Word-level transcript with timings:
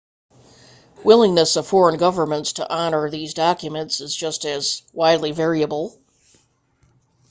willingness 1.03 1.57
of 1.57 1.67
foreign 1.67 1.99
governments 1.99 2.53
to 2.53 2.67
honour 2.67 3.11
these 3.11 3.35
documents 3.35 4.01
is 4.01 4.15
just 4.15 4.45
as 4.45 4.81
widely 4.93 5.31
variable 5.31 5.95